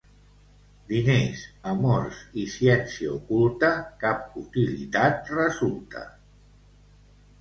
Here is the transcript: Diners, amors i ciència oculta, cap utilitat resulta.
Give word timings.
Diners, 0.91 1.43
amors 1.73 2.23
i 2.43 2.47
ciència 2.55 3.11
oculta, 3.19 3.71
cap 4.07 4.41
utilitat 4.45 5.33
resulta. 5.37 6.03